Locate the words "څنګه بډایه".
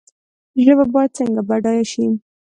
1.17-1.85